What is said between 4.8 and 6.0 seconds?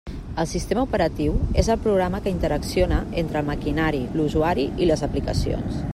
i les aplicacions.